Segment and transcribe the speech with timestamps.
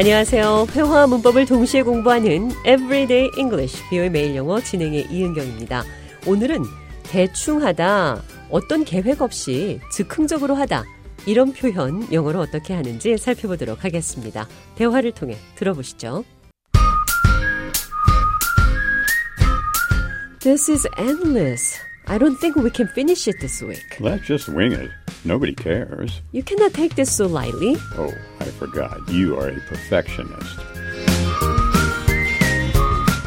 [0.00, 0.68] 안녕하세요.
[0.70, 5.84] 회화와 문법을 동시에 공부하는 Everyday English, 비오의 매일 영어 진행의 이은경입니다.
[6.26, 6.64] 오늘은
[7.02, 10.84] 대충 하다, 어떤 계획 없이 즉흥적으로 하다,
[11.26, 14.48] 이런 표현 영어로 어떻게 하는지 살펴보도록 하겠습니다.
[14.76, 16.24] 대화를 통해 들어보시죠.
[20.40, 21.78] This is endless.
[22.06, 23.84] I don't think we can finish it this week.
[24.00, 24.90] Let's just wing it.
[25.24, 26.22] Nobody cares.
[26.32, 27.76] You cannot take this so lightly.
[27.98, 28.96] Oh, I forgot.
[29.12, 30.56] You are a perfectionist.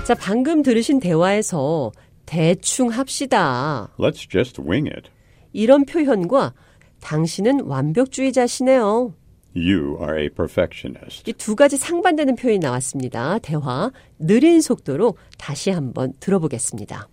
[0.05, 1.91] 자, 방금 들으신 대화에서
[2.25, 3.89] 대충 합시다.
[3.99, 5.09] Let's just wing it.
[5.53, 6.53] 이런 표현과
[6.99, 9.13] 당신은 완벽주의자시네요.
[9.55, 11.29] You are a perfectionist.
[11.29, 13.37] 이 두 가지 상반되는 표현이 나왔습니다.
[13.39, 17.07] 대화 느린 속도로 다시 한번 들어보겠습니다.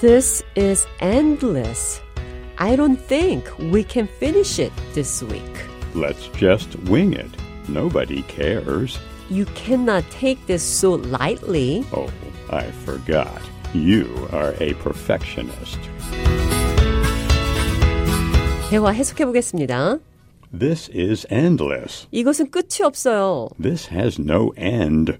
[0.00, 2.00] This is endless.
[2.58, 5.64] I don't think we can finish it this week.
[5.94, 7.30] Let's just wing it.
[7.68, 8.98] Nobody cares.
[9.30, 11.84] You cannot take this so lightly.
[11.92, 12.10] Oh,
[12.50, 13.40] I forgot.
[13.72, 15.78] You are a perfectionist.
[18.70, 19.98] 대화 해석해 보겠습니다.
[20.56, 22.06] This is endless.
[22.12, 23.48] 이것은 끝이 없어요.
[23.60, 25.18] This has no end.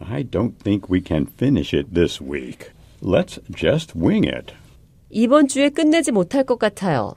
[0.00, 2.70] I don't think we can finish it this week.
[3.05, 4.55] Let's just wing it.
[5.11, 7.13] 이번 주에 끝내지 못할 것 같아요.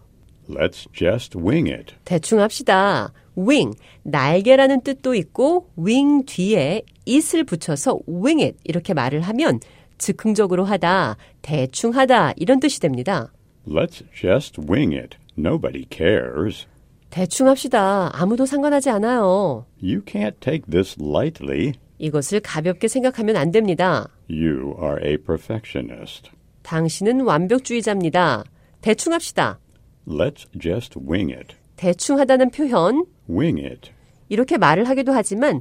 [0.46, 1.94] Let's just wing it.
[2.04, 3.14] 대충 합시다.
[3.38, 9.60] wing, 날개라는 뜻도 있고 wing 뒤에 it을 붙여서 wing it 이렇게 말을 하면
[9.96, 13.32] 즉흥적으로 하다, 대충 하다 이런 뜻이 됩니다.
[13.66, 15.16] Let's just wing it.
[15.38, 16.66] Nobody cares.
[17.08, 18.10] 대충 합시다.
[18.12, 19.64] 아무도 상관하지 않아요.
[19.82, 21.72] You can't take this lightly.
[21.98, 24.08] 이것을 가볍게 생각하면 안 됩니다.
[24.30, 26.30] You are a perfectionist.
[26.62, 28.44] 당신은 완벽주의자입니다.
[28.80, 29.58] 대충 합시다.
[30.06, 31.56] Let's just wing it.
[31.76, 33.90] 대충 하다는 표현, Wing it.
[34.28, 35.60] 이렇게 말을 하기도 하지만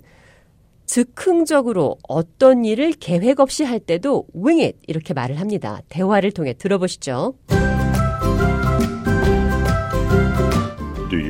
[0.85, 5.81] 즉흥적으로 어떤 일을 계획 없이 할 때도 wing it 이렇게 말을 합니다.
[5.89, 7.35] 대화를 통해 들어보시죠.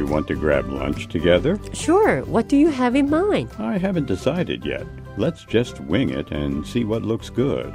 [0.10, 1.60] Want to grab lunch together?
[1.74, 3.50] Sure, what do you have in mind?
[3.60, 4.86] I haven't decided yet.
[5.18, 7.74] Let's just wing it and see what looks good.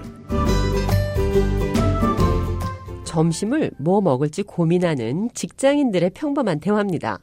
[3.04, 7.18] 점심을 뭐 먹을지 고민하는 직장인들의 평범한 대화입니다.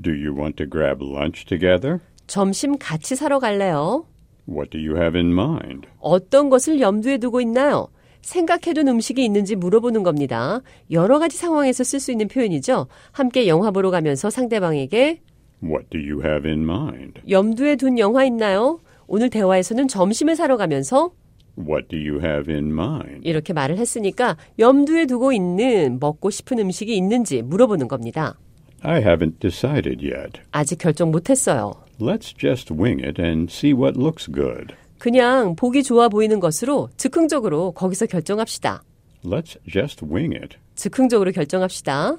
[0.00, 1.98] Do you want to grab lunch together?
[2.26, 4.06] 점심 같이 사러 갈래요?
[4.48, 5.88] What do you have in mind?
[5.98, 7.88] 어떤 것을 염두에 두고 있나요?
[8.22, 10.62] 생각해둔 음식이 있는지 물어보는 겁니다.
[10.90, 12.86] 여러 가지 상황에서 쓸 수 있는 표현이죠.
[13.10, 15.20] 함께 영화 보러 가면서 상대방에게
[15.62, 17.20] What do you have in mind?
[17.28, 18.80] 염두에 둔 영화 있나요?
[19.06, 21.10] 오늘 대화에서는 점심을 사러 가면서
[21.58, 23.20] What do you have in mind?
[23.28, 28.38] 이렇게 말을 했으니까 염두에 두고 있는 먹고 싶은 음식이 있는지 물어보는 겁니다.
[28.80, 30.40] I haven't decided yet.
[30.50, 31.74] 아직 결정 못 했어요.
[32.00, 34.74] Let's just wing it and see what looks good.
[35.02, 38.84] 그냥 보기 좋아 보이는 것으로 즉흥적으로 거기서 결정합시다.
[39.24, 40.58] Let's just wing it.
[40.76, 42.18] 즉흥적으로 결정합시다.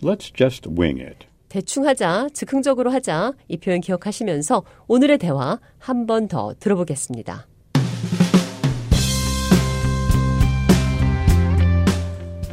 [0.00, 1.26] Let's just wing it.
[1.50, 7.46] 대충 하자, 즉흥적으로 하자 이 표현 기억하시면서 오늘의 대화 한 번 더 들어보겠습니다.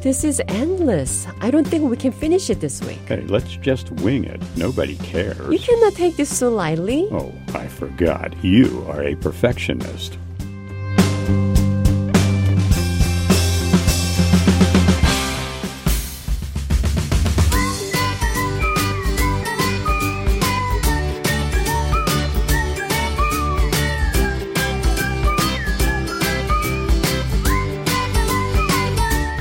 [0.01, 1.27] This is endless.
[1.41, 2.99] I don't think we can finish it this week.
[3.05, 4.41] Hey, let's just wing it.
[4.55, 5.51] Nobody cares.
[5.51, 7.09] You cannot take this so lightly.
[7.11, 8.33] Oh, I forgot.
[8.41, 10.17] You are a perfectionist.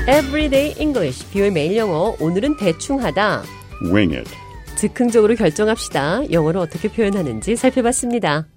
[0.09, 2.15] Everyday English, 비오의 매일 영어.
[2.19, 3.43] 오늘은 대충 하다.
[3.93, 4.31] Wing it.
[4.75, 6.31] 즉흥적으로 결정합시다.
[6.31, 8.47] 영어로 어떻게 표현하는지 살펴봤습니다.